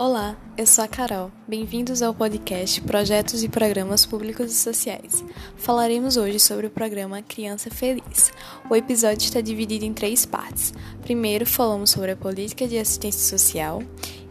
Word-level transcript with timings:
Olá, 0.00 0.36
eu 0.56 0.64
sou 0.64 0.84
a 0.84 0.86
Carol. 0.86 1.28
Bem-vindos 1.48 2.02
ao 2.02 2.14
podcast 2.14 2.80
Projetos 2.82 3.42
e 3.42 3.48
Programas 3.48 4.06
Públicos 4.06 4.48
e 4.48 4.54
Sociais. 4.54 5.24
Falaremos 5.56 6.16
hoje 6.16 6.38
sobre 6.38 6.68
o 6.68 6.70
programa 6.70 7.20
Criança 7.20 7.68
Feliz. 7.68 8.32
O 8.70 8.76
episódio 8.76 9.24
está 9.24 9.40
dividido 9.40 9.84
em 9.84 9.92
três 9.92 10.24
partes. 10.24 10.72
Primeiro, 11.02 11.44
falamos 11.44 11.90
sobre 11.90 12.12
a 12.12 12.16
política 12.16 12.68
de 12.68 12.78
assistência 12.78 13.36
social, 13.36 13.82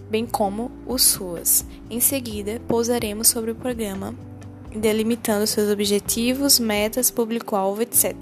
bem 0.10 0.26
como 0.26 0.72
os 0.88 1.04
SUAS. 1.04 1.66
Em 1.90 2.00
seguida, 2.00 2.62
pousaremos 2.66 3.28
sobre 3.28 3.52
o 3.52 3.56
programa, 3.56 4.16
delimitando 4.74 5.46
seus 5.46 5.70
objetivos, 5.70 6.60
metas, 6.60 7.12
público-alvo, 7.12 7.82
etc. 7.82 8.16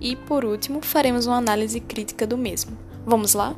E, 0.00 0.16
por 0.16 0.44
último, 0.44 0.80
faremos 0.82 1.26
uma 1.26 1.36
análise 1.36 1.78
crítica 1.78 2.26
do 2.26 2.36
mesmo. 2.36 2.76
Vamos 3.06 3.34
lá? 3.34 3.54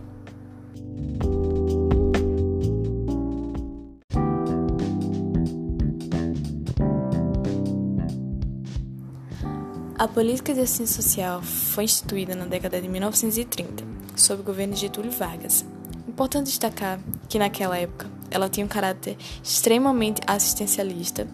A 10.02 10.08
política 10.08 10.52
de 10.52 10.58
assistência 10.58 11.00
social 11.00 11.40
foi 11.40 11.84
instituída 11.84 12.34
na 12.34 12.44
década 12.44 12.80
de 12.80 12.88
1930, 12.88 13.84
sob 14.16 14.42
o 14.42 14.44
governo 14.44 14.74
de 14.74 14.80
Getúlio 14.80 15.12
Vargas. 15.12 15.64
Importante 16.08 16.46
destacar 16.46 16.98
que 17.28 17.38
naquela 17.38 17.78
época 17.78 18.10
ela 18.28 18.48
tinha 18.48 18.66
um 18.66 18.68
caráter 18.68 19.16
extremamente 19.44 20.20
assistencialista, 20.26 21.28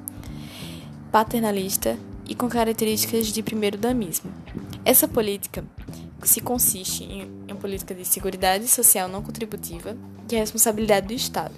paternalista 1.11 1.99
e 2.29 2.35
com 2.35 2.47
características 2.47 3.29
de 3.29 3.43
primeiro-damismo. 3.43 4.31
Essa 4.85 5.09
política 5.09 5.65
se 6.23 6.43
consiste 6.43 7.05
em 7.05 7.27
uma 7.51 7.57
política 7.57 7.95
de 7.95 8.05
seguridade 8.05 8.69
social 8.69 9.09
não 9.09 9.23
contributiva, 9.23 9.97
que 10.29 10.35
é 10.35 10.41
a 10.41 10.43
responsabilidade 10.43 11.07
do 11.07 11.15
Estado, 11.15 11.55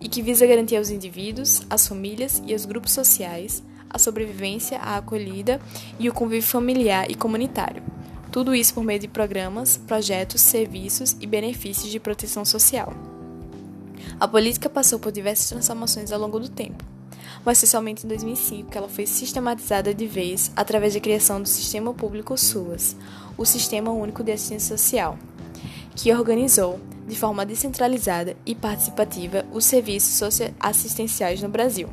e 0.00 0.08
que 0.08 0.22
visa 0.22 0.46
garantir 0.46 0.76
aos 0.76 0.88
indivíduos, 0.88 1.62
às 1.68 1.88
famílias 1.88 2.40
e 2.46 2.52
aos 2.52 2.64
grupos 2.64 2.92
sociais 2.92 3.60
a 3.94 3.98
sobrevivência, 3.98 4.78
a 4.78 4.96
acolhida 4.96 5.60
e 6.00 6.10
o 6.10 6.12
convívio 6.12 6.42
familiar 6.42 7.08
e 7.08 7.14
comunitário. 7.14 7.80
Tudo 8.32 8.52
isso 8.52 8.74
por 8.74 8.82
meio 8.82 8.98
de 8.98 9.06
programas, 9.06 9.76
projetos, 9.76 10.40
serviços 10.40 11.16
e 11.20 11.26
benefícios 11.26 11.92
de 11.92 12.00
proteção 12.00 12.44
social. 12.44 12.92
A 14.18 14.26
política 14.26 14.68
passou 14.68 14.98
por 14.98 15.12
diversas 15.12 15.48
transformações 15.48 16.10
ao 16.10 16.18
longo 16.18 16.40
do 16.40 16.48
tempo, 16.48 16.84
mas 17.44 17.60
foi 17.60 17.68
somente 17.68 18.04
em 18.04 18.08
2005 18.08 18.68
que 18.68 18.76
ela 18.76 18.88
foi 18.88 19.06
sistematizada 19.06 19.94
de 19.94 20.06
vez 20.08 20.50
através 20.56 20.94
da 20.94 21.00
criação 21.00 21.40
do 21.40 21.48
Sistema 21.48 21.94
Público 21.94 22.36
SUAS, 22.36 22.96
o 23.38 23.44
Sistema 23.44 23.92
Único 23.92 24.24
de 24.24 24.32
Assistência 24.32 24.76
Social, 24.76 25.16
que 25.94 26.12
organizou, 26.12 26.80
de 27.06 27.16
forma 27.16 27.46
descentralizada 27.46 28.36
e 28.44 28.56
participativa, 28.56 29.44
os 29.52 29.64
serviços 29.64 30.14
socioassistenciais 30.14 31.40
no 31.40 31.48
Brasil. 31.48 31.88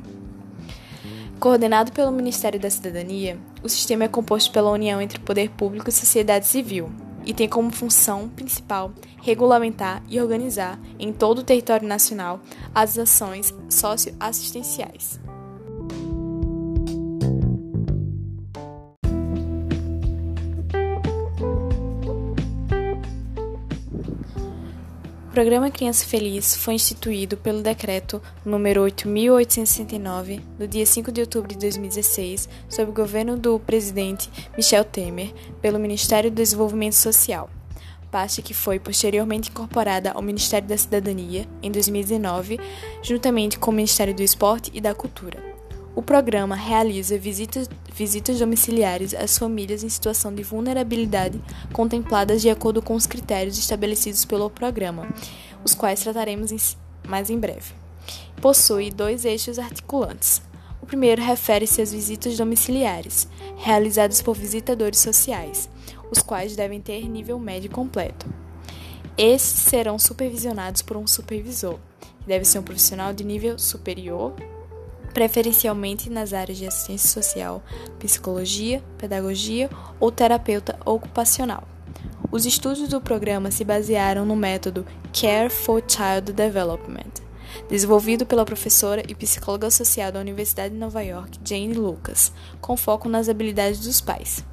Coordenado 1.42 1.92
pelo 1.92 2.12
Ministério 2.12 2.60
da 2.60 2.70
Cidadania, 2.70 3.36
o 3.64 3.68
sistema 3.68 4.04
é 4.04 4.08
composto 4.08 4.52
pela 4.52 4.70
união 4.70 5.02
entre 5.02 5.18
poder 5.18 5.50
público 5.50 5.90
e 5.90 5.92
sociedade 5.92 6.46
civil 6.46 6.92
e 7.26 7.34
tem 7.34 7.50
como 7.50 7.72
função 7.72 8.30
principal 8.30 8.94
regulamentar 9.24 10.04
e 10.08 10.22
organizar 10.22 10.80
em 11.00 11.12
todo 11.12 11.40
o 11.40 11.44
território 11.44 11.88
nacional 11.88 12.40
as 12.76 12.96
ações 12.96 13.52
socioassistenciais. 13.68 15.20
O 25.32 25.34
programa 25.34 25.72
Criança 25.72 26.06
Feliz 26.06 26.58
foi 26.58 26.74
instituído 26.74 27.38
pelo 27.38 27.62
decreto 27.62 28.22
número 28.44 28.82
8869 28.82 30.42
no 30.60 30.68
dia 30.68 30.86
5 30.86 31.10
de 31.10 31.22
outubro 31.22 31.48
de 31.48 31.58
2016, 31.58 32.50
sob 32.68 32.92
o 32.92 32.94
governo 32.94 33.38
do 33.38 33.58
presidente 33.58 34.30
Michel 34.58 34.84
Temer, 34.84 35.34
pelo 35.62 35.80
Ministério 35.80 36.30
do 36.30 36.36
Desenvolvimento 36.36 36.96
Social. 36.96 37.50
Parte 38.12 38.42
que 38.42 38.54
foi 38.54 38.78
posteriormente 38.78 39.50
incorporada 39.50 40.12
ao 40.12 40.22
Ministério 40.22 40.68
da 40.68 40.78
Cidadania 40.78 41.48
em 41.64 41.72
2019, 41.72 42.60
juntamente 43.02 43.58
com 43.58 43.72
o 43.72 43.74
Ministério 43.74 44.14
do 44.14 44.22
Esporte 44.22 44.70
e 44.74 44.82
da 44.82 44.94
Cultura. 44.94 45.51
O 45.94 46.02
programa 46.02 46.56
realiza 46.56 47.18
visitas, 47.18 47.70
visitas 47.94 48.40
domiciliares 48.40 49.14
às 49.14 49.38
famílias 49.38 49.84
em 49.84 49.90
situação 49.90 50.34
de 50.34 50.42
vulnerabilidade 50.42 51.42
contempladas 51.74 52.42
de 52.42 52.50
acordo 52.50 52.82
com 52.82 52.96
os 52.96 53.06
critérios 53.06 53.58
estabelecidos 53.58 54.24
pelo 54.24 54.50
programa, 54.50 55.10
os 55.66 55.76
quais 55.76 56.02
trataremos 56.02 56.52
em, 56.52 56.58
mais 57.08 57.30
em 57.30 57.38
breve. 57.38 57.74
Possui 58.42 58.90
dois 58.90 59.26
eixos 59.26 59.60
articulantes. 59.60 60.42
O 60.82 60.86
primeiro 60.86 61.22
refere-se 61.22 61.82
às 61.82 61.92
visitas 61.92 62.38
domiciliares, 62.38 63.28
realizadas 63.58 64.22
por 64.22 64.36
visitadores 64.36 65.00
sociais, 65.00 65.70
os 66.10 66.20
quais 66.20 66.56
devem 66.56 66.82
ter 66.82 67.08
nível 67.08 67.38
médio 67.38 67.70
completo. 67.70 68.28
Estes 69.18 69.60
serão 69.60 70.00
supervisionados 70.00 70.82
por 70.82 70.96
um 70.96 71.06
supervisor, 71.06 71.78
que 72.00 72.28
deve 72.28 72.46
ser 72.46 72.60
um 72.60 72.64
profissional 72.64 73.14
de 73.14 73.24
nível 73.24 73.60
superior 73.60 74.34
preferencialmente 75.12 76.10
nas 76.10 76.34
áreas 76.34 76.58
de 76.58 76.66
assistência 76.66 77.10
social, 77.10 77.64
psicologia, 78.00 78.84
pedagogia 78.98 79.70
ou 80.00 80.12
terapeuta 80.12 80.78
ocupacional. 80.86 81.68
Os 82.32 82.46
estudos 82.46 82.88
do 82.88 83.02
programa 83.02 83.52
se 83.52 83.64
basearam 83.64 84.26
no 84.26 84.36
método 84.36 84.86
Care 85.12 85.50
for 85.50 85.84
Child 85.86 86.32
Development, 86.32 87.12
desenvolvido 87.70 88.26
pela 88.26 88.46
professora 88.46 89.04
e 89.08 89.14
psicóloga 89.14 89.70
social 89.70 90.12
da 90.12 90.20
Universidade 90.20 90.74
de 90.74 90.80
Nova 90.80 91.02
York, 91.02 91.40
Jane 91.44 91.74
Lucas, 91.74 92.32
com 92.62 92.78
foco 92.78 93.10
nas 93.10 93.28
habilidades 93.28 93.82
dos 93.82 94.00
pais. 94.00 94.46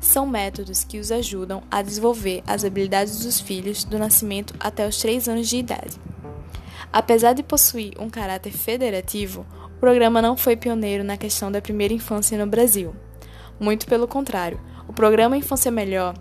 São 0.00 0.26
métodos 0.26 0.84
que 0.84 0.98
os 0.98 1.10
ajudam 1.10 1.62
a 1.70 1.80
desenvolver 1.80 2.42
as 2.46 2.64
habilidades 2.64 3.20
dos 3.20 3.40
filhos 3.40 3.84
do 3.84 3.98
nascimento 3.98 4.52
até 4.58 4.86
os 4.86 4.98
3 4.98 5.28
anos 5.28 5.48
de 5.48 5.56
idade. 5.56 5.98
Apesar 6.92 7.32
de 7.32 7.42
possuir 7.42 7.94
um 7.98 8.10
caráter 8.10 8.52
federativo, 8.52 9.46
o 9.76 9.80
programa 9.80 10.22
não 10.22 10.36
foi 10.36 10.56
pioneiro 10.56 11.04
na 11.04 11.16
questão 11.16 11.50
da 11.50 11.60
primeira 11.60 11.92
infância 11.92 12.38
no 12.38 12.46
Brasil. 12.46 12.94
Muito 13.60 13.86
pelo 13.86 14.08
contrário, 14.08 14.60
o 14.88 14.92
programa 14.92 15.36
Infância 15.36 15.70
Melhor 15.70 16.14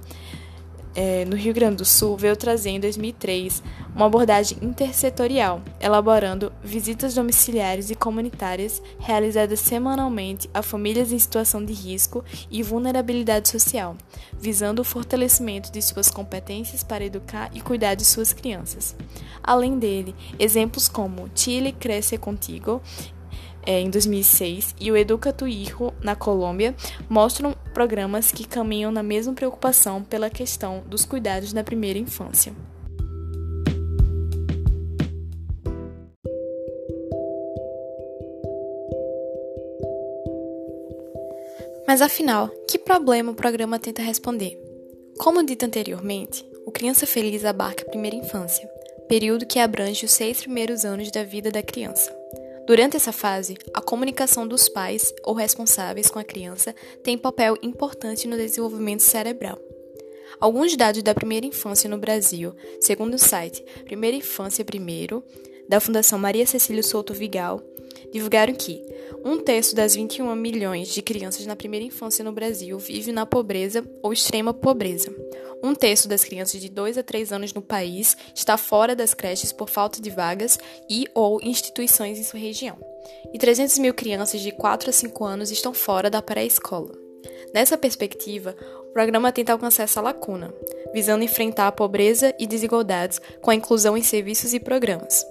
é, 0.96 1.26
no 1.26 1.36
Rio 1.36 1.54
Grande 1.54 1.78
do 1.78 1.86
Sul 1.86 2.16
veio 2.18 2.36
trazer 2.36 2.70
em 2.70 2.80
2003 2.80 3.64
uma 3.96 4.06
abordagem 4.06 4.58
intersetorial, 4.62 5.62
elaborando 5.80 6.52
visitas 6.64 7.14
domiciliares 7.14 7.90
e 7.90 7.96
comunitárias 7.96 8.82
realizadas 9.00 9.60
semanalmente 9.60 10.50
a 10.54 10.62
famílias 10.62 11.12
em 11.12 11.20
situação 11.20 11.64
de 11.64 11.74
risco 11.74 12.24
e 12.50 12.64
vulnerabilidade 12.64 13.50
social, 13.50 13.96
visando 14.40 14.82
o 14.82 14.86
fortalecimento 14.86 15.72
de 15.72 15.82
suas 15.82 16.10
competências 16.10 16.84
para 16.84 17.06
educar 17.06 17.50
e 17.54 17.62
cuidar 17.62 17.96
de 17.96 18.06
suas 18.06 18.34
crianças. 18.34 18.96
Além 19.44 19.78
dele, 19.78 20.16
exemplos 20.40 20.88
como 20.88 21.30
Chile 21.36 21.72
Cresce 21.72 22.18
Contigo 22.18 22.82
é, 23.66 23.80
em 23.80 23.90
2006 23.90 24.76
e 24.80 24.92
o 24.92 24.98
Educa 24.98 25.34
Tu 25.34 25.48
Hijo, 25.48 25.94
na 26.02 26.16
Colômbia, 26.16 26.76
mostram 27.10 27.56
programas 27.74 28.32
que 28.32 28.48
caminham 28.48 28.92
na 28.92 29.04
mesma 29.04 29.34
preocupação 29.34 30.04
pela 30.04 30.30
questão 30.30 30.84
dos 30.88 31.06
cuidados 31.06 31.54
na 31.54 31.64
primeira 31.64 32.00
infância. 32.00 32.54
Mas 41.86 42.02
afinal, 42.02 42.50
que 42.68 42.80
problema 42.80 43.32
o 43.32 43.36
programa 43.36 43.78
tenta 43.78 44.02
responder? 44.02 44.60
Como 45.20 45.44
dito 45.46 45.66
anteriormente, 45.66 46.44
o 46.66 46.72
Criança 46.72 47.06
Feliz 47.06 47.46
abarca 47.46 47.84
a 47.84 47.90
primeira 47.90 48.16
infância, 48.16 48.68
período 49.08 49.46
que 49.46 49.60
abrange 49.60 50.06
os 50.06 50.12
seis 50.12 50.42
primeiros 50.42 50.86
anos 50.86 51.12
da 51.12 51.24
vida 51.24 51.52
da 51.52 51.62
criança. 51.62 52.23
Durante 52.66 52.96
essa 52.96 53.12
fase, 53.12 53.58
a 53.74 53.82
comunicação 53.82 54.48
dos 54.48 54.70
pais 54.70 55.14
ou 55.24 55.34
responsáveis 55.34 56.10
com 56.10 56.18
a 56.18 56.24
criança 56.24 56.74
tem 57.04 57.18
papel 57.18 57.58
importante 57.62 58.28
no 58.28 58.38
desenvolvimento 58.38 59.02
cerebral. 59.02 59.60
Alguns 60.40 60.76
dados 60.76 61.04
da 61.04 61.14
primeira 61.14 61.46
infância 61.46 61.90
no 61.90 61.98
Brasil, 61.98 62.54
segundo 62.80 63.16
o 63.16 63.20
site 63.20 63.64
Primeira 63.84 64.16
Infância 64.16 64.64
Primeiro, 64.64 65.24
da 65.68 65.80
Fundação 65.80 66.18
Maria 66.18 66.46
Cecília 66.46 66.84
Souto 66.84 67.14
Vigal, 67.14 67.62
divulgaram 68.12 68.54
que 68.54 68.82
um 69.26 69.38
terço 69.38 69.76
das 69.76 69.96
21 69.96 70.34
milhões 70.36 70.88
de 70.88 71.02
crianças 71.02 71.46
na 71.46 71.56
primeira 71.56 71.86
infância 71.86 72.24
no 72.24 72.32
Brasil 72.32 72.78
vive 72.78 73.12
na 73.12 73.26
pobreza 73.26 73.84
ou 74.02 74.14
extrema 74.14 74.54
pobreza. 74.54 75.13
Um 75.64 75.74
terço 75.74 76.10
das 76.10 76.26
crianças 76.26 76.60
de 76.60 76.68
2 76.68 76.98
a 76.98 77.04
3 77.04 77.32
anos 77.32 77.54
no 77.54 77.62
país 77.62 78.18
está 78.36 78.58
fora 78.58 78.94
das 78.94 79.14
creches 79.14 79.54
por 79.54 79.70
falta 79.70 80.02
de 80.02 80.10
vagas 80.10 80.60
e 80.90 81.08
ou 81.16 81.40
instituições 81.42 82.20
em 82.20 82.24
sua 82.24 82.38
região. 82.38 82.78
E 83.34 83.40
300 83.40 83.80
mil 83.80 83.94
crianças 83.94 84.42
de 84.42 84.52
4 84.52 84.90
a 84.90 84.94
5 84.94 85.24
anos 85.24 85.52
estão 85.52 85.74
fora 85.74 86.10
da 86.10 86.22
pré-escola. 86.22 86.92
Nessa 87.54 87.78
perspectiva, 87.78 88.54
o 88.82 88.92
programa 88.92 89.32
tenta 89.32 89.54
alcançar 89.54 89.84
essa 89.84 90.02
lacuna, 90.02 90.54
visando 90.94 91.24
enfrentar 91.24 91.68
a 91.68 91.72
pobreza 91.72 92.36
e 92.38 92.46
desigualdades 92.46 93.22
com 93.42 93.50
a 93.50 93.56
inclusão 93.56 93.96
em 93.96 94.04
serviços 94.04 94.54
e 94.54 94.60
programas. 94.60 95.26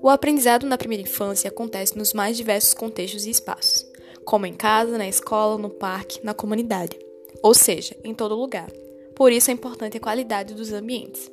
O 0.00 0.08
aprendizado 0.08 0.66
na 0.66 0.78
primeira 0.78 1.02
infância 1.02 1.48
acontece 1.48 1.98
nos 1.98 2.12
mais 2.12 2.36
diversos 2.36 2.74
contextos 2.74 3.26
e 3.26 3.30
espaços, 3.30 3.84
como 4.24 4.46
em 4.46 4.54
casa, 4.54 4.96
na 4.96 5.08
escola, 5.08 5.58
no 5.58 5.70
parque, 5.70 6.20
na 6.22 6.32
comunidade, 6.32 6.96
ou 7.42 7.54
seja, 7.54 7.96
em 8.04 8.14
todo 8.14 8.36
lugar. 8.36 8.68
Por 9.18 9.32
isso 9.32 9.50
é 9.50 9.54
importante 9.54 9.96
a 9.96 10.00
qualidade 10.00 10.54
dos 10.54 10.72
ambientes. 10.72 11.28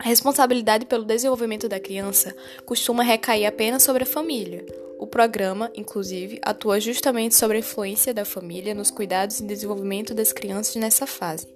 A 0.00 0.02
responsabilidade 0.02 0.84
pelo 0.84 1.04
desenvolvimento 1.04 1.68
da 1.68 1.78
criança 1.78 2.34
costuma 2.66 3.04
recair 3.04 3.46
apenas 3.46 3.84
sobre 3.84 4.02
a 4.02 4.06
família. 4.06 4.66
O 4.98 5.06
programa, 5.06 5.70
inclusive, 5.76 6.40
atua 6.42 6.80
justamente 6.80 7.36
sobre 7.36 7.58
a 7.58 7.60
influência 7.60 8.12
da 8.12 8.24
família 8.24 8.74
nos 8.74 8.90
cuidados 8.90 9.38
e 9.38 9.46
desenvolvimento 9.46 10.12
das 10.12 10.32
crianças 10.32 10.74
nessa 10.74 11.06
fase. 11.06 11.46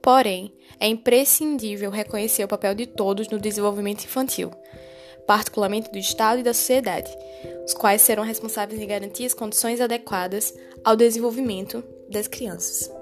Porém, 0.00 0.52
é 0.78 0.86
imprescindível 0.86 1.90
reconhecer 1.90 2.44
o 2.44 2.48
papel 2.48 2.72
de 2.76 2.86
todos 2.86 3.28
no 3.28 3.40
desenvolvimento 3.40 4.04
infantil, 4.04 4.52
particularmente 5.26 5.90
do 5.90 5.98
Estado 5.98 6.38
e 6.38 6.44
da 6.44 6.54
sociedade, 6.54 7.10
os 7.66 7.74
quais 7.74 8.00
serão 8.00 8.22
responsáveis 8.22 8.80
em 8.80 8.86
garantir 8.86 9.26
as 9.26 9.34
condições 9.34 9.80
adequadas 9.80 10.54
ao 10.84 10.94
desenvolvimento 10.94 11.82
das 12.08 12.28
crianças. 12.28 12.99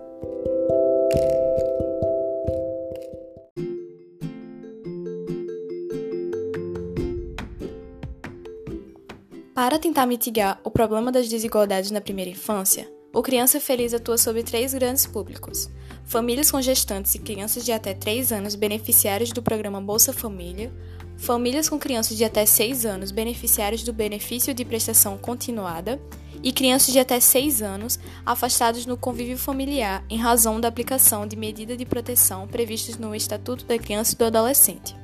Para 9.58 9.76
tentar 9.76 10.06
mitigar 10.06 10.60
o 10.62 10.70
problema 10.70 11.10
das 11.10 11.28
desigualdades 11.28 11.90
na 11.90 12.00
primeira 12.00 12.30
infância, 12.30 12.88
o 13.12 13.20
Criança 13.20 13.58
Feliz 13.58 13.92
atua 13.92 14.16
sobre 14.16 14.44
três 14.44 14.72
grandes 14.72 15.04
públicos: 15.04 15.68
famílias 16.04 16.48
com 16.48 16.62
gestantes 16.62 17.16
e 17.16 17.18
crianças 17.18 17.64
de 17.64 17.72
até 17.72 17.92
3 17.92 18.30
anos 18.30 18.54
beneficiários 18.54 19.32
do 19.32 19.42
programa 19.42 19.80
Bolsa 19.80 20.12
Família, 20.12 20.72
famílias 21.16 21.68
com 21.68 21.76
crianças 21.76 22.16
de 22.16 22.24
até 22.24 22.46
6 22.46 22.86
anos 22.86 23.10
beneficiários 23.10 23.82
do 23.82 23.92
benefício 23.92 24.54
de 24.54 24.64
prestação 24.64 25.18
continuada 25.18 26.00
e 26.40 26.52
crianças 26.52 26.92
de 26.92 27.00
até 27.00 27.18
6 27.18 27.60
anos 27.60 27.98
afastados 28.24 28.86
no 28.86 28.96
convívio 28.96 29.36
familiar 29.36 30.04
em 30.08 30.18
razão 30.18 30.60
da 30.60 30.68
aplicação 30.68 31.26
de 31.26 31.34
medidas 31.34 31.76
de 31.76 31.84
proteção 31.84 32.46
previstas 32.46 32.96
no 32.96 33.12
Estatuto 33.12 33.64
da 33.64 33.76
Criança 33.76 34.14
e 34.14 34.18
do 34.18 34.24
Adolescente. 34.24 34.94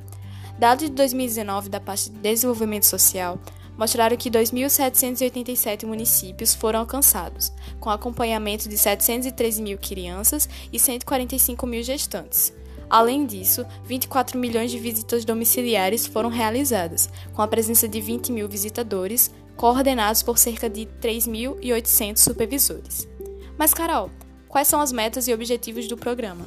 Dados 0.57 0.85
de 0.85 0.93
2019 0.93 1.69
da 1.69 1.81
parte 1.81 2.09
de 2.09 2.19
Desenvolvimento 2.19 2.87
Social 2.87 3.41
mostraram 3.77 4.17
que 4.17 4.31
2.787 4.31 5.85
municípios 5.87 6.55
foram 6.55 6.81
alcançados, 6.81 7.53
com 7.81 7.91
acompanhamento 7.91 8.69
de 8.69 8.77
713 8.77 9.63
mil 9.63 9.79
crianças 9.79 10.49
e 10.73 10.79
145 10.79 11.67
mil 11.67 11.83
gestantes. 11.83 12.53
Além 12.89 13.27
disso, 13.27 13.65
24 13.85 14.39
milhões 14.39 14.71
de 14.71 14.79
visitas 14.79 15.25
domiciliares 15.25 16.07
foram 16.07 16.29
realizadas, 16.29 17.09
com 17.33 17.43
a 17.43 17.49
presença 17.49 17.89
de 17.89 18.01
20 18.01 18.31
mil 18.31 18.49
visitadores, 18.49 19.31
coordenados 19.57 20.23
por 20.23 20.39
cerca 20.39 20.69
de 20.69 20.87
3.800 21.01 22.19
supervisores. 22.19 23.09
Mas, 23.57 23.73
Carol, 23.73 24.11
quais 24.49 24.69
são 24.69 24.81
as 24.81 24.93
metas 24.93 25.27
e 25.29 25.35
objetivos 25.35 25.89
do 25.89 25.97
programa? 25.97 26.47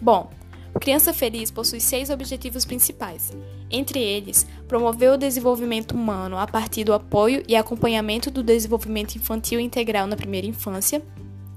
Bom, 0.00 0.30
Criança 0.78 1.12
Feliz 1.12 1.50
possui 1.50 1.80
seis 1.80 2.10
objetivos 2.10 2.64
principais. 2.64 3.32
Entre 3.70 3.98
eles, 3.98 4.46
promover 4.68 5.12
o 5.12 5.16
desenvolvimento 5.16 5.92
humano 5.92 6.38
a 6.38 6.46
partir 6.46 6.84
do 6.84 6.92
apoio 6.92 7.42
e 7.48 7.56
acompanhamento 7.56 8.30
do 8.30 8.42
desenvolvimento 8.42 9.16
infantil 9.16 9.58
integral 9.58 10.06
na 10.06 10.16
primeira 10.16 10.46
infância, 10.46 11.02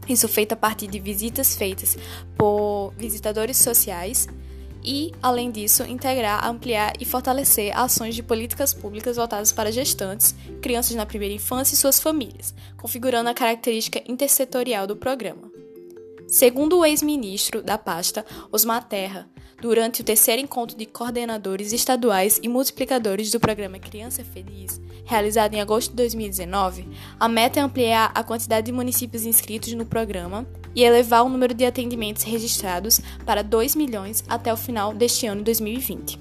isso 0.07 0.27
feito 0.27 0.53
a 0.53 0.57
partir 0.57 0.87
de 0.87 0.99
visitas 0.99 1.55
feitas 1.55 1.97
por 2.37 2.93
visitadores 2.97 3.57
sociais, 3.57 4.27
e, 4.83 5.13
além 5.21 5.49
disso, 5.49 5.83
integrar, 5.83 6.45
ampliar 6.45 6.93
e 6.99 7.05
fortalecer 7.05 7.75
ações 7.77 8.15
de 8.15 8.21
políticas 8.21 8.73
públicas 8.73 9.15
voltadas 9.15 9.53
para 9.53 9.71
gestantes, 9.71 10.35
crianças 10.61 10.95
na 10.95 11.05
primeira 11.05 11.33
infância 11.33 11.73
e 11.73 11.77
suas 11.77 12.01
famílias, 12.01 12.53
configurando 12.75 13.29
a 13.29 13.33
característica 13.33 14.03
intersetorial 14.05 14.85
do 14.85 14.97
programa. 14.97 15.52
Segundo 16.27 16.79
o 16.79 16.85
ex-ministro 16.85 17.61
da 17.61 17.77
pasta, 17.77 18.25
Osmar 18.51 18.87
Terra, 18.87 19.29
durante 19.61 20.01
o 20.01 20.03
terceiro 20.03 20.41
encontro 20.41 20.75
de 20.75 20.85
coordenadores 20.85 21.71
estaduais 21.71 22.39
e 22.41 22.49
multiplicadores 22.49 23.31
do 23.31 23.39
programa 23.39 23.77
Criança 23.77 24.23
Feliz, 24.23 24.81
realizado 25.05 25.53
em 25.53 25.61
agosto 25.61 25.91
de 25.91 25.97
2019, 25.97 26.87
a 27.19 27.27
meta 27.27 27.59
é 27.59 27.63
ampliar 27.63 28.11
a 28.15 28.23
quantidade 28.23 28.65
de 28.65 28.71
municípios 28.71 29.25
inscritos 29.25 29.73
no 29.73 29.85
programa 29.85 30.47
e 30.75 30.83
elevar 30.83 31.23
o 31.23 31.29
número 31.29 31.53
de 31.53 31.65
atendimentos 31.65 32.23
registrados 32.23 32.99
para 33.25 33.43
2 33.43 33.75
milhões 33.75 34.23
até 34.27 34.51
o 34.51 34.57
final 34.57 34.93
deste 34.93 35.27
ano 35.27 35.43
2020. 35.43 36.19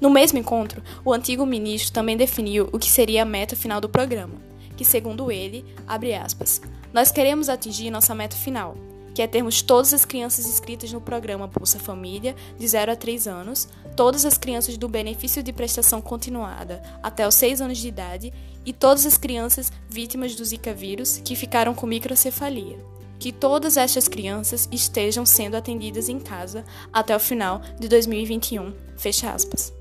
No 0.00 0.10
mesmo 0.10 0.38
encontro, 0.38 0.82
o 1.04 1.12
antigo 1.12 1.46
ministro 1.46 1.92
também 1.92 2.16
definiu 2.16 2.68
o 2.72 2.78
que 2.78 2.90
seria 2.90 3.22
a 3.22 3.26
meta 3.26 3.54
final 3.54 3.80
do 3.80 3.88
programa, 3.88 4.34
que, 4.76 4.84
segundo 4.84 5.30
ele, 5.30 5.64
abre 5.86 6.14
aspas, 6.14 6.60
nós 6.92 7.12
queremos 7.12 7.48
atingir 7.48 7.90
nossa 7.90 8.14
meta 8.14 8.36
final, 8.36 8.76
que 9.14 9.22
é 9.22 9.26
termos 9.26 9.62
todas 9.62 9.94
as 9.94 10.04
crianças 10.04 10.46
inscritas 10.46 10.92
no 10.92 11.00
programa 11.00 11.46
Bolsa 11.46 11.78
Família, 11.78 12.34
de 12.58 12.66
0 12.66 12.92
a 12.92 12.96
3 12.96 13.28
anos, 13.28 13.68
todas 13.96 14.26
as 14.26 14.36
crianças 14.36 14.76
do 14.76 14.88
benefício 14.88 15.42
de 15.42 15.52
prestação 15.52 16.02
continuada 16.02 16.82
até 17.02 17.26
os 17.26 17.34
6 17.36 17.60
anos 17.60 17.78
de 17.78 17.88
idade 17.88 18.32
e 18.66 18.72
todas 18.72 19.06
as 19.06 19.16
crianças 19.16 19.70
vítimas 19.88 20.34
do 20.34 20.44
Zika 20.44 20.74
vírus 20.74 21.20
que 21.24 21.36
ficaram 21.36 21.74
com 21.74 21.86
microcefalia. 21.86 22.76
Que 23.18 23.32
todas 23.32 23.76
estas 23.76 24.08
crianças 24.08 24.68
estejam 24.72 25.24
sendo 25.24 25.56
atendidas 25.56 26.08
em 26.08 26.18
casa 26.18 26.64
até 26.92 27.14
o 27.14 27.20
final 27.20 27.62
de 27.78 27.88
2021. 27.88 28.74
Fecha 28.96 29.30
aspas. 29.30 29.72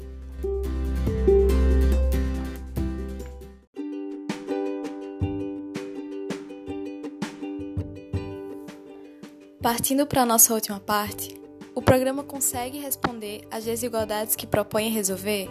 Partindo 9.64 10.06
para 10.06 10.24
a 10.24 10.26
nossa 10.26 10.54
última 10.54 10.78
parte, 10.78 11.40
o 11.74 11.82
programa 11.82 12.22
consegue 12.22 12.80
responder 12.80 13.48
às 13.50 13.64
desigualdades 13.64 14.36
que 14.36 14.46
propõe 14.46 14.90
resolver? 14.90 15.50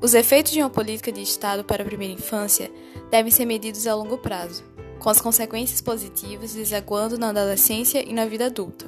Os 0.00 0.14
efeitos 0.14 0.52
de 0.52 0.60
uma 0.60 0.70
política 0.70 1.10
de 1.10 1.20
Estado 1.20 1.64
para 1.64 1.82
a 1.82 1.84
primeira 1.84 2.14
infância 2.14 2.70
devem 3.10 3.32
ser 3.32 3.46
medidos 3.46 3.88
a 3.88 3.96
longo 3.96 4.16
prazo, 4.16 4.62
com 5.00 5.10
as 5.10 5.20
consequências 5.20 5.80
positivas 5.80 6.54
desaguando 6.54 7.18
na 7.18 7.30
adolescência 7.30 8.00
e 8.08 8.12
na 8.12 8.26
vida 8.26 8.46
adulta. 8.46 8.86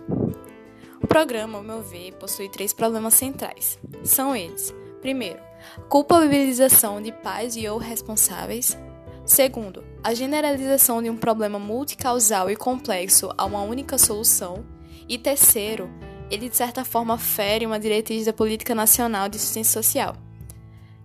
O 1.02 1.06
programa, 1.08 1.58
ao 1.58 1.64
meu 1.64 1.82
ver, 1.82 2.12
possui 2.12 2.48
três 2.48 2.72
problemas 2.72 3.14
centrais. 3.14 3.76
São 4.04 4.36
eles: 4.36 4.72
primeiro, 5.00 5.40
culpabilização 5.88 7.02
de 7.02 7.10
pais 7.10 7.56
e 7.56 7.66
ou 7.66 7.76
responsáveis, 7.76 8.78
Segundo, 9.24 9.84
a 10.02 10.14
generalização 10.14 11.00
de 11.00 11.08
um 11.08 11.16
problema 11.16 11.58
multicausal 11.58 12.50
e 12.50 12.56
complexo 12.56 13.30
a 13.38 13.44
uma 13.44 13.62
única 13.62 13.96
solução. 13.96 14.64
E 15.08 15.16
terceiro, 15.16 15.88
ele 16.30 16.48
de 16.48 16.56
certa 16.56 16.84
forma 16.84 17.16
fere 17.16 17.66
uma 17.66 17.78
diretriz 17.78 18.26
da 18.26 18.32
política 18.32 18.74
nacional 18.74 19.28
de 19.28 19.36
assistência 19.36 19.80
social. 19.80 20.16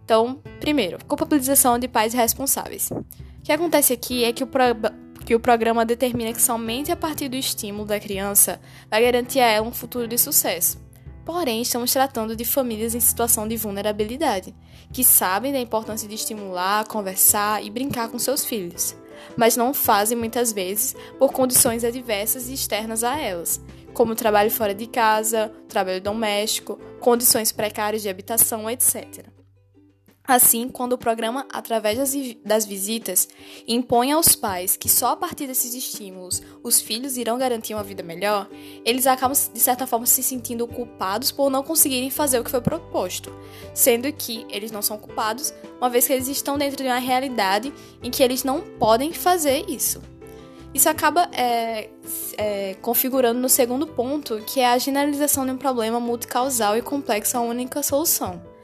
Então, 0.03 0.41
primeiro, 0.59 0.97
culpabilização 1.05 1.77
de 1.77 1.87
pais 1.87 2.13
responsáveis. 2.13 2.89
O 2.91 3.05
que 3.43 3.51
acontece 3.51 3.93
aqui 3.93 4.23
é 4.23 4.33
que 4.33 4.43
o, 4.43 4.47
pro... 4.47 4.63
que 5.25 5.35
o 5.35 5.39
programa 5.39 5.85
determina 5.85 6.33
que 6.33 6.41
somente 6.41 6.91
a 6.91 6.95
partir 6.95 7.27
do 7.27 7.35
estímulo 7.35 7.85
da 7.85 7.99
criança 7.99 8.59
vai 8.89 9.03
garantir 9.03 9.41
a 9.41 9.47
ela 9.47 9.67
um 9.67 9.73
futuro 9.73 10.07
de 10.07 10.17
sucesso. 10.17 10.86
Porém, 11.27 11.61
estamos 11.61 11.91
tratando 11.91 12.37
de 12.37 12.45
famílias 12.45 12.95
em 12.95 13.01
situação 13.01 13.45
de 13.45 13.57
vulnerabilidade, 13.57 14.55
que 14.93 15.03
sabem 15.03 15.51
da 15.51 15.59
importância 15.59 16.07
de 16.07 16.15
estimular, 16.15 16.87
conversar 16.87 17.61
e 17.61 17.69
brincar 17.69 18.07
com 18.07 18.17
seus 18.17 18.45
filhos, 18.45 18.95
mas 19.35 19.57
não 19.57 19.73
fazem 19.73 20.17
muitas 20.17 20.53
vezes 20.53 20.95
por 21.19 21.33
condições 21.33 21.83
adversas 21.83 22.47
e 22.47 22.53
externas 22.53 23.03
a 23.03 23.19
elas, 23.19 23.61
como 23.93 24.15
trabalho 24.15 24.49
fora 24.49 24.73
de 24.73 24.87
casa, 24.87 25.51
trabalho 25.67 25.99
doméstico, 25.99 26.79
condições 27.01 27.51
precárias 27.51 28.01
de 28.01 28.07
habitação, 28.07 28.69
etc. 28.69 29.36
Assim, 30.27 30.67
quando 30.67 30.91
o 30.91 30.97
programa, 30.97 31.47
através 31.53 31.97
das, 32.43 32.65
visitas, 32.65 33.29
impõe 33.65 34.11
aos 34.11 34.35
pais 34.35 34.75
que 34.75 34.89
só 34.89 35.11
a 35.13 35.15
partir 35.15 35.47
desses 35.47 35.73
estímulos 35.73 36.41
os 36.61 36.81
filhos 36.81 37.15
irão 37.15 37.37
garantir 37.37 37.73
uma 37.73 37.83
vida 37.83 38.03
melhor, 38.03 38.49
eles 38.83 39.07
acabam, 39.07 39.37
de 39.53 39.59
certa 39.59 39.87
forma, 39.87 40.05
se 40.05 40.21
sentindo 40.21 40.67
culpados 40.67 41.31
por 41.31 41.49
não 41.49 41.63
conseguirem 41.63 42.09
fazer 42.09 42.39
o 42.39 42.43
que 42.43 42.51
foi 42.51 42.59
proposto, 42.59 43.33
sendo 43.73 44.11
que 44.11 44.45
eles 44.49 44.69
não 44.69 44.81
são 44.81 44.97
culpados, 44.97 45.53
uma 45.77 45.89
vez 45.89 46.05
que 46.05 46.11
eles 46.11 46.27
estão 46.27 46.57
dentro 46.57 46.83
de 46.83 46.89
uma 46.89 46.99
realidade 46.99 47.73
em 48.03 48.11
que 48.11 48.21
eles 48.21 48.43
não 48.43 48.59
podem 48.59 49.13
fazer 49.13 49.63
isso. 49.69 50.01
Isso 50.73 50.89
acaba 50.89 51.29
é, 51.31 51.89
é, 52.37 52.75
configurando 52.81 53.39
no 53.39 53.47
segundo 53.47 53.87
ponto, 53.87 54.41
que 54.45 54.59
é 54.59 54.67
a 54.73 54.77
generalização 54.77 55.45
de 55.45 55.53
um 55.53 55.57
problema 55.57 56.01
multicausal 56.01 56.75
e 56.75 56.81
complexo 56.81 57.37
a 57.37 57.41
única 57.41 57.81
solução. 57.81 58.56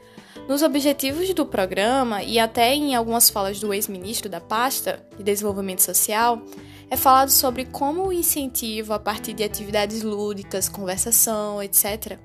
Nos 0.46 0.60
objetivos 0.60 1.32
do 1.32 1.46
programa 1.46 2.22
e 2.22 2.38
até 2.38 2.74
em 2.74 2.94
algumas 2.94 3.30
falas 3.30 3.58
do 3.58 3.72
ex-ministro 3.72 4.28
da 4.28 4.42
pasta 4.42 5.02
de 5.16 5.22
Desenvolvimento 5.22 5.80
Social, 5.80 6.42
é 6.90 6.98
falado 6.98 7.30
sobre 7.30 7.64
como 7.64 8.06
o 8.06 8.12
incentivo 8.12 8.92
a 8.92 8.98
partir 8.98 9.32
de 9.32 9.42
atividades 9.42 10.02
lúdicas, 10.02 10.68
conversação, 10.68 11.62
etc., 11.62 12.18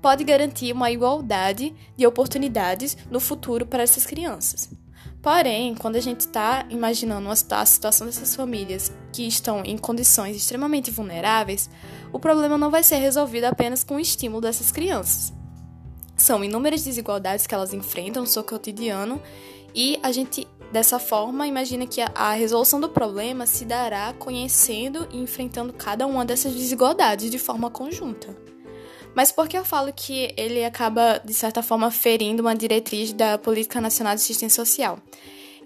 pode 0.00 0.24
garantir 0.24 0.72
uma 0.72 0.90
igualdade 0.90 1.74
de 1.94 2.06
oportunidades 2.06 2.96
no 3.10 3.20
futuro 3.20 3.66
para 3.66 3.82
essas 3.82 4.06
crianças. 4.06 4.70
Porém, 5.20 5.74
quando 5.74 5.96
a 5.96 6.00
gente 6.00 6.20
está 6.20 6.64
imaginando 6.70 7.28
a 7.28 7.66
situação 7.66 8.06
dessas 8.06 8.34
famílias 8.34 8.90
que 9.12 9.26
estão 9.26 9.62
em 9.64 9.76
condições 9.76 10.34
extremamente 10.34 10.90
vulneráveis, 10.90 11.68
o 12.10 12.18
problema 12.18 12.56
não 12.56 12.70
vai 12.70 12.82
ser 12.82 12.96
resolvido 12.96 13.44
apenas 13.44 13.84
com 13.84 13.96
o 13.96 14.00
estímulo 14.00 14.40
dessas 14.40 14.72
crianças. 14.72 15.35
São 16.16 16.42
inúmeras 16.42 16.82
desigualdades 16.82 17.46
que 17.46 17.54
elas 17.54 17.74
enfrentam 17.74 18.22
no 18.22 18.28
seu 18.28 18.42
cotidiano 18.42 19.20
e 19.74 19.98
a 20.02 20.10
gente, 20.10 20.48
dessa 20.72 20.98
forma, 20.98 21.46
imagina 21.46 21.86
que 21.86 22.00
a 22.00 22.32
resolução 22.32 22.80
do 22.80 22.88
problema 22.88 23.44
se 23.44 23.64
dará 23.66 24.14
conhecendo 24.18 25.06
e 25.12 25.18
enfrentando 25.18 25.72
cada 25.72 26.06
uma 26.06 26.24
dessas 26.24 26.54
desigualdades 26.54 27.30
de 27.30 27.38
forma 27.38 27.70
conjunta. 27.70 28.34
Mas 29.14 29.30
por 29.30 29.48
que 29.48 29.56
eu 29.56 29.64
falo 29.64 29.92
que 29.94 30.32
ele 30.36 30.64
acaba, 30.64 31.18
de 31.24 31.34
certa 31.34 31.62
forma, 31.62 31.90
ferindo 31.90 32.42
uma 32.42 32.54
diretriz 32.54 33.12
da 33.12 33.36
Política 33.36 33.80
Nacional 33.80 34.14
de 34.14 34.22
Assistência 34.22 34.64
Social? 34.64 34.98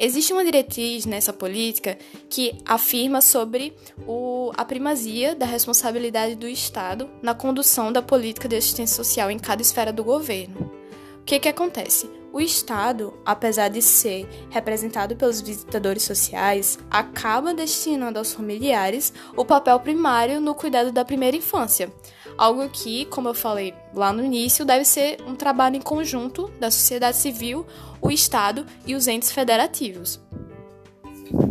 Existe 0.02 0.33
uma 0.33 0.42
diretriz 0.42 1.04
nessa 1.04 1.30
política 1.30 1.99
que 2.30 2.59
afirma 2.64 3.21
sobre 3.21 3.76
o, 4.07 4.50
a 4.57 4.64
primazia 4.64 5.35
da 5.35 5.45
responsabilidade 5.45 6.37
do 6.37 6.49
Estado 6.49 7.11
na 7.21 7.35
condução 7.35 7.92
da 7.92 8.00
política 8.00 8.49
de 8.49 8.57
assistência 8.57 8.97
social 8.97 9.30
em 9.30 9.38
cada 9.38 9.61
esfera 9.61 9.92
do 9.92 10.02
governo. 10.02 10.73
O 11.21 11.25
que, 11.26 11.38
que 11.38 11.50
acontece? 11.50 12.09
O 12.33 12.40
Estado, 12.40 13.12
apesar 13.26 13.69
de 13.69 13.83
ser 13.83 14.26
representado 14.49 15.14
pelos 15.16 15.42
visitadores 15.42 16.02
sociais, 16.02 16.78
acaba 16.90 17.52
destinando 17.52 18.19
aos 18.19 18.33
familiares 18.33 19.12
o 19.37 19.45
papel 19.45 19.78
primário 19.80 20.40
no 20.40 20.54
cuidado 20.54 20.90
da 20.90 21.04
primeira 21.04 21.37
infância. 21.37 21.92
Algo 22.41 22.67
que, 22.71 23.05
como 23.05 23.29
eu 23.29 23.35
falei 23.35 23.75
lá 23.93 24.15
no 24.15 24.25
início, 24.25 24.65
deve 24.65 24.87
ser 24.87 25.21
um 25.27 25.35
trabalho 25.35 25.77
em 25.77 25.81
conjunto 25.83 26.51
da 26.59 26.71
sociedade 26.71 27.19
civil, 27.19 27.67
o 28.01 28.11
Estado 28.11 28.65
e 28.87 28.95
os 28.95 29.07
entes 29.07 29.31
federativos. 29.31 30.19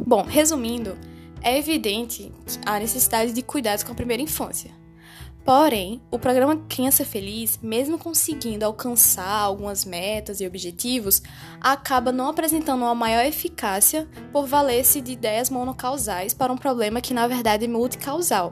Bom, 0.04 0.24
resumindo, 0.24 0.98
é 1.44 1.60
evidente 1.60 2.32
a 2.66 2.80
necessidade 2.80 3.34
de 3.34 3.44
cuidados 3.44 3.84
com 3.84 3.92
a 3.92 3.96
primeira 3.96 4.24
infância. 4.24 4.72
Porém, 5.46 6.02
o 6.10 6.18
programa 6.18 6.58
Criança 6.68 7.06
Feliz, 7.06 7.60
mesmo 7.62 8.00
conseguindo 8.00 8.66
alcançar 8.66 9.30
algumas 9.30 9.86
metas 9.86 10.42
e 10.42 10.48
objetivos, 10.48 11.22
acaba 11.62 12.12
não 12.12 12.30
apresentando 12.30 12.82
uma 12.82 12.96
maior 12.96 13.24
eficácia 13.24 14.08
por 14.32 14.48
valer-se 14.48 15.02
de 15.02 15.12
ideias 15.12 15.52
monocausais 15.52 16.34
para 16.34 16.52
um 16.52 16.58
problema 16.58 17.00
que 17.00 17.14
na 17.14 17.28
verdade 17.28 17.66
é 17.66 17.68
multicausal. 17.68 18.52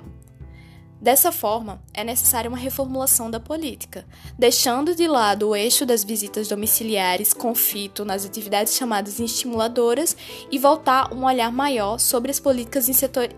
Dessa 1.00 1.32
forma, 1.32 1.80
é 1.94 2.04
necessária 2.04 2.50
uma 2.50 2.58
reformulação 2.58 3.30
da 3.30 3.40
política, 3.40 4.04
deixando 4.38 4.96
de 4.96 5.08
lado 5.08 5.50
o 5.50 5.56
eixo 5.56 5.86
das 5.86 6.04
visitas 6.04 6.48
domiciliares 6.48 7.34
com 7.34 7.54
fito 7.54 8.04
nas 8.04 8.26
atividades 8.26 8.74
chamadas 8.74 9.20
estimuladoras 9.20 10.18
e 10.52 10.58
voltar 10.58 11.14
um 11.14 11.24
olhar 11.24 11.52
maior 11.52 12.00
sobre 12.00 12.32
as 12.32 12.40
políticas 12.40 12.90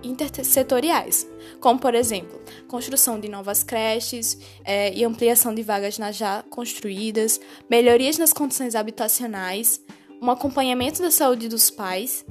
intersetoriais, 0.02 1.28
como, 1.60 1.78
por 1.80 1.94
exemplo, 1.96 2.40
construção 2.70 3.20
de 3.20 3.28
novas 3.28 3.62
creches 3.62 4.38
é, 4.64 4.94
e 4.94 5.04
ampliação 5.04 5.54
de 5.54 5.62
vagas 5.62 5.98
nas 5.98 6.16
já 6.16 6.42
construídas, 6.50 7.42
melhorias 7.70 8.18
nas 8.18 8.32
condições 8.32 8.74
habitacionais, 8.74 9.82
um 10.22 10.32
acompanhamento 10.32 11.02
da 11.02 11.12
saúde 11.12 11.50
dos 11.50 11.70
pais 11.70 12.26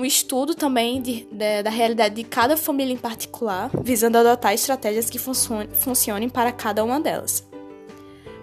um 0.00 0.04
estudo 0.04 0.54
também 0.54 1.02
de, 1.02 1.26
de, 1.30 1.62
da 1.62 1.70
realidade 1.70 2.14
de 2.14 2.24
cada 2.24 2.56
família 2.56 2.94
em 2.94 2.96
particular, 2.96 3.70
visando 3.82 4.16
adotar 4.16 4.54
estratégias 4.54 5.10
que 5.10 5.18
funcionem, 5.18 5.68
funcionem 5.74 6.28
para 6.28 6.50
cada 6.50 6.82
uma 6.82 6.98
delas. 6.98 7.46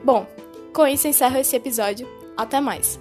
Bom, 0.04 0.28
com 0.72 0.86
isso 0.86 1.08
encerro 1.08 1.38
esse 1.38 1.56
episódio. 1.56 2.08
Até 2.38 2.62
mais! 2.62 3.00